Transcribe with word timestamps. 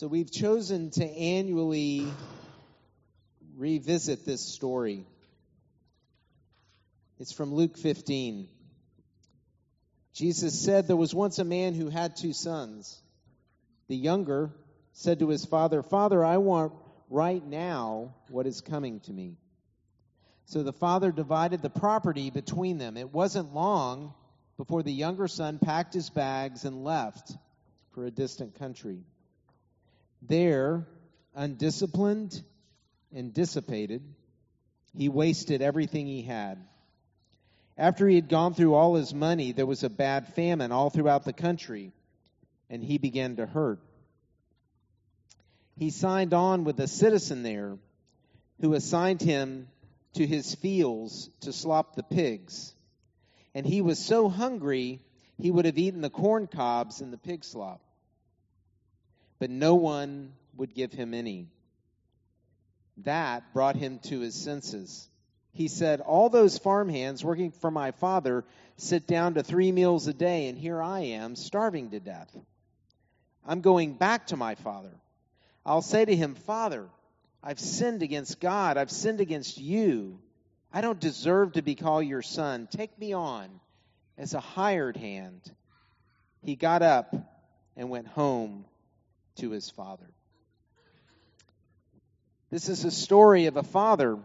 So 0.00 0.06
we've 0.06 0.32
chosen 0.32 0.88
to 0.92 1.04
annually 1.04 2.10
revisit 3.58 4.24
this 4.24 4.40
story. 4.40 5.04
It's 7.18 7.32
from 7.32 7.52
Luke 7.52 7.76
15. 7.76 8.48
Jesus 10.14 10.58
said, 10.58 10.86
There 10.86 10.96
was 10.96 11.14
once 11.14 11.38
a 11.38 11.44
man 11.44 11.74
who 11.74 11.90
had 11.90 12.16
two 12.16 12.32
sons. 12.32 12.98
The 13.88 13.94
younger 13.94 14.50
said 14.94 15.18
to 15.18 15.28
his 15.28 15.44
father, 15.44 15.82
Father, 15.82 16.24
I 16.24 16.38
want 16.38 16.72
right 17.10 17.44
now 17.44 18.14
what 18.30 18.46
is 18.46 18.62
coming 18.62 19.00
to 19.00 19.12
me. 19.12 19.36
So 20.46 20.62
the 20.62 20.72
father 20.72 21.12
divided 21.12 21.60
the 21.60 21.68
property 21.68 22.30
between 22.30 22.78
them. 22.78 22.96
It 22.96 23.12
wasn't 23.12 23.52
long 23.52 24.14
before 24.56 24.82
the 24.82 24.94
younger 24.94 25.28
son 25.28 25.58
packed 25.58 25.92
his 25.92 26.08
bags 26.08 26.64
and 26.64 26.84
left 26.84 27.36
for 27.92 28.06
a 28.06 28.10
distant 28.10 28.58
country. 28.58 29.04
There, 30.22 30.86
undisciplined 31.34 32.42
and 33.12 33.32
dissipated, 33.32 34.02
he 34.94 35.08
wasted 35.08 35.62
everything 35.62 36.06
he 36.06 36.22
had. 36.22 36.58
After 37.76 38.06
he 38.08 38.16
had 38.16 38.28
gone 38.28 38.54
through 38.54 38.74
all 38.74 38.94
his 38.94 39.14
money, 39.14 39.52
there 39.52 39.66
was 39.66 39.82
a 39.82 39.90
bad 39.90 40.34
famine 40.34 40.72
all 40.72 40.90
throughout 40.90 41.24
the 41.24 41.32
country, 41.32 41.92
and 42.68 42.82
he 42.84 42.98
began 42.98 43.36
to 43.36 43.46
hurt. 43.46 43.80
He 45.76 45.90
signed 45.90 46.34
on 46.34 46.64
with 46.64 46.78
a 46.78 46.88
citizen 46.88 47.42
there 47.42 47.78
who 48.60 48.74
assigned 48.74 49.22
him 49.22 49.68
to 50.14 50.26
his 50.26 50.54
fields 50.54 51.30
to 51.40 51.52
slop 51.52 51.96
the 51.96 52.02
pigs. 52.02 52.74
And 53.54 53.64
he 53.64 53.80
was 53.80 53.98
so 53.98 54.28
hungry, 54.28 55.00
he 55.38 55.50
would 55.50 55.64
have 55.64 55.78
eaten 55.78 56.02
the 56.02 56.10
corn 56.10 56.46
cobs 56.46 57.00
and 57.00 57.12
the 57.12 57.18
pig 57.18 57.44
slop 57.44 57.80
but 59.40 59.50
no 59.50 59.74
one 59.74 60.32
would 60.56 60.74
give 60.74 60.92
him 60.92 61.14
any. 61.14 61.48
That 62.98 63.52
brought 63.54 63.74
him 63.74 63.98
to 64.04 64.20
his 64.20 64.34
senses. 64.34 65.08
He 65.52 65.66
said, 65.66 66.00
All 66.00 66.28
those 66.28 66.58
farmhands 66.58 67.24
working 67.24 67.50
for 67.50 67.70
my 67.70 67.90
father 67.92 68.44
sit 68.76 69.06
down 69.06 69.34
to 69.34 69.42
three 69.42 69.72
meals 69.72 70.06
a 70.06 70.12
day, 70.12 70.48
and 70.48 70.58
here 70.58 70.80
I 70.80 71.00
am, 71.00 71.34
starving 71.34 71.90
to 71.90 72.00
death. 72.00 72.30
I'm 73.44 73.62
going 73.62 73.94
back 73.94 74.28
to 74.28 74.36
my 74.36 74.54
father. 74.54 74.92
I'll 75.64 75.82
say 75.82 76.04
to 76.04 76.14
him, 76.14 76.34
Father, 76.34 76.86
I've 77.42 77.58
sinned 77.58 78.02
against 78.02 78.40
God. 78.40 78.76
I've 78.76 78.90
sinned 78.90 79.20
against 79.20 79.58
you. 79.58 80.20
I 80.72 80.82
don't 80.82 81.00
deserve 81.00 81.54
to 81.54 81.62
be 81.62 81.74
called 81.74 82.06
your 82.06 82.22
son. 82.22 82.68
Take 82.70 82.96
me 82.98 83.14
on 83.14 83.48
as 84.18 84.34
a 84.34 84.40
hired 84.40 84.98
hand. 84.98 85.40
He 86.42 86.54
got 86.56 86.82
up 86.82 87.14
and 87.76 87.88
went 87.88 88.06
home 88.06 88.66
to 89.36 89.50
his 89.50 89.70
father. 89.70 90.06
This 92.50 92.68
is 92.68 92.84
a 92.84 92.90
story 92.90 93.46
of 93.46 93.56
a 93.56 93.62
father 93.62 94.18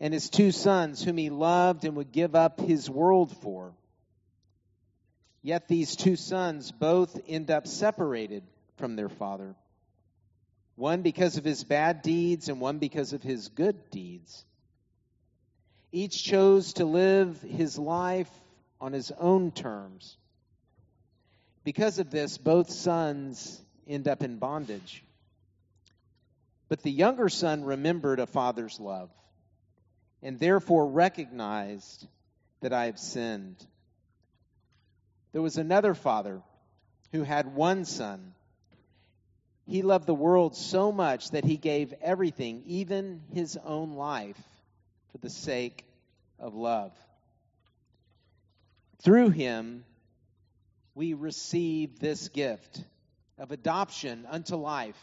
and 0.00 0.12
his 0.12 0.30
two 0.30 0.50
sons 0.50 1.02
whom 1.02 1.16
he 1.16 1.30
loved 1.30 1.84
and 1.84 1.96
would 1.96 2.12
give 2.12 2.34
up 2.34 2.60
his 2.60 2.88
world 2.88 3.36
for. 3.38 3.72
Yet 5.42 5.68
these 5.68 5.94
two 5.94 6.16
sons 6.16 6.72
both 6.72 7.20
end 7.28 7.50
up 7.50 7.66
separated 7.66 8.42
from 8.78 8.96
their 8.96 9.08
father. 9.08 9.54
One 10.74 11.02
because 11.02 11.38
of 11.38 11.44
his 11.44 11.64
bad 11.64 12.02
deeds 12.02 12.48
and 12.48 12.60
one 12.60 12.78
because 12.78 13.12
of 13.12 13.22
his 13.22 13.48
good 13.48 13.90
deeds. 13.90 14.44
Each 15.92 16.22
chose 16.22 16.74
to 16.74 16.84
live 16.84 17.40
his 17.40 17.78
life 17.78 18.30
on 18.80 18.92
his 18.92 19.12
own 19.18 19.50
terms. 19.50 20.16
Because 21.64 21.98
of 21.98 22.10
this, 22.10 22.38
both 22.38 22.70
sons 22.70 23.60
end 23.86 24.08
up 24.08 24.22
in 24.22 24.38
bondage. 24.38 25.04
But 26.68 26.82
the 26.82 26.90
younger 26.90 27.28
son 27.28 27.64
remembered 27.64 28.18
a 28.18 28.26
father's 28.26 28.80
love 28.80 29.10
and 30.22 30.38
therefore 30.38 30.88
recognized 30.88 32.06
that 32.60 32.72
I 32.72 32.86
have 32.86 32.98
sinned. 32.98 33.64
There 35.32 35.42
was 35.42 35.58
another 35.58 35.94
father 35.94 36.40
who 37.12 37.22
had 37.22 37.54
one 37.54 37.84
son. 37.84 38.34
He 39.66 39.82
loved 39.82 40.06
the 40.06 40.14
world 40.14 40.56
so 40.56 40.90
much 40.90 41.30
that 41.30 41.44
he 41.44 41.56
gave 41.56 41.94
everything, 42.00 42.62
even 42.66 43.22
his 43.32 43.58
own 43.64 43.94
life, 43.94 44.40
for 45.12 45.18
the 45.18 45.30
sake 45.30 45.84
of 46.38 46.54
love. 46.54 46.92
Through 49.02 49.30
him, 49.30 49.84
we 50.94 51.14
receive 51.14 51.98
this 51.98 52.28
gift 52.28 52.80
of 53.38 53.50
adoption 53.50 54.26
unto 54.28 54.56
life, 54.56 54.98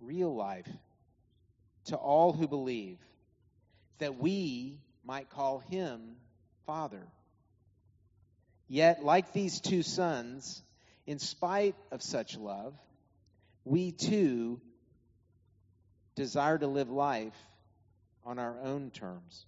real 0.00 0.34
life, 0.34 0.68
to 1.86 1.96
all 1.96 2.32
who 2.32 2.46
believe, 2.46 2.98
that 3.98 4.18
we 4.18 4.78
might 5.04 5.30
call 5.30 5.58
him 5.58 6.16
Father. 6.66 7.02
Yet, 8.68 9.04
like 9.04 9.32
these 9.32 9.60
two 9.60 9.82
sons, 9.82 10.62
in 11.06 11.18
spite 11.18 11.74
of 11.90 12.02
such 12.02 12.36
love, 12.36 12.74
we 13.64 13.92
too 13.92 14.60
desire 16.14 16.58
to 16.58 16.66
live 16.66 16.90
life 16.90 17.36
on 18.24 18.38
our 18.38 18.56
own 18.62 18.90
terms. 18.90 19.46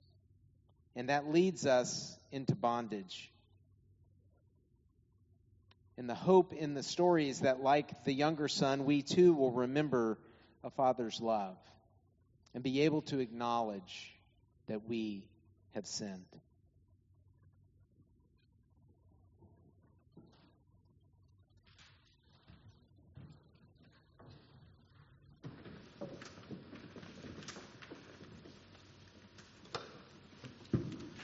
And 0.96 1.08
that 1.08 1.30
leads 1.30 1.66
us 1.66 2.16
into 2.32 2.54
bondage. 2.54 3.30
And 5.96 6.08
the 6.08 6.14
hope 6.14 6.52
in 6.52 6.74
the 6.74 6.82
story 6.82 7.28
is 7.28 7.40
that, 7.40 7.62
like 7.62 8.04
the 8.04 8.12
younger 8.12 8.48
son, 8.48 8.84
we 8.84 9.02
too 9.02 9.32
will 9.32 9.52
remember 9.52 10.18
a 10.64 10.70
father's 10.70 11.20
love 11.20 11.56
and 12.54 12.64
be 12.64 12.82
able 12.82 13.02
to 13.02 13.20
acknowledge 13.20 14.12
that 14.66 14.88
we 14.88 15.24
have 15.74 15.86
sinned. 15.86 16.24